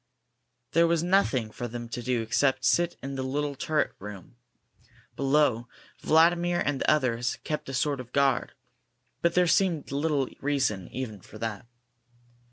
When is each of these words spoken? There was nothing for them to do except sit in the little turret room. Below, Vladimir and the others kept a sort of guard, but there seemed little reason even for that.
There 0.71 0.87
was 0.87 1.03
nothing 1.03 1.51
for 1.51 1.67
them 1.67 1.87
to 1.89 2.01
do 2.01 2.23
except 2.23 2.65
sit 2.65 2.97
in 3.03 3.13
the 3.13 3.21
little 3.21 3.53
turret 3.53 3.91
room. 3.99 4.35
Below, 5.15 5.67
Vladimir 5.99 6.59
and 6.59 6.81
the 6.81 6.89
others 6.89 7.37
kept 7.43 7.69
a 7.69 7.73
sort 7.75 7.99
of 7.99 8.11
guard, 8.11 8.53
but 9.21 9.35
there 9.35 9.45
seemed 9.45 9.91
little 9.91 10.27
reason 10.39 10.87
even 10.87 11.21
for 11.21 11.37
that. 11.37 11.67